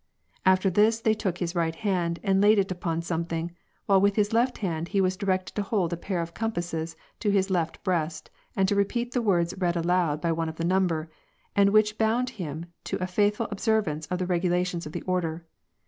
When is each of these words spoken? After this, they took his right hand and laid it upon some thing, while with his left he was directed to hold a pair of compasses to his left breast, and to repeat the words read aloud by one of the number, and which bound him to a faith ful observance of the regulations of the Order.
After 0.47 0.71
this, 0.71 0.99
they 0.99 1.13
took 1.13 1.37
his 1.37 1.53
right 1.53 1.75
hand 1.75 2.19
and 2.23 2.41
laid 2.41 2.57
it 2.57 2.71
upon 2.71 3.03
some 3.03 3.23
thing, 3.23 3.51
while 3.85 4.01
with 4.01 4.15
his 4.15 4.33
left 4.33 4.57
he 4.57 4.99
was 4.99 5.15
directed 5.15 5.53
to 5.53 5.61
hold 5.61 5.93
a 5.93 5.95
pair 5.95 6.21
of 6.23 6.33
compasses 6.33 6.95
to 7.19 7.29
his 7.29 7.51
left 7.51 7.83
breast, 7.83 8.31
and 8.55 8.67
to 8.67 8.73
repeat 8.73 9.11
the 9.11 9.21
words 9.21 9.53
read 9.59 9.75
aloud 9.75 10.19
by 10.19 10.31
one 10.31 10.49
of 10.49 10.55
the 10.55 10.65
number, 10.65 11.11
and 11.55 11.69
which 11.69 11.99
bound 11.99 12.31
him 12.41 12.65
to 12.85 12.97
a 12.97 13.05
faith 13.05 13.35
ful 13.35 13.47
observance 13.51 14.07
of 14.07 14.17
the 14.17 14.25
regulations 14.25 14.87
of 14.87 14.91
the 14.91 15.03
Order. 15.03 15.45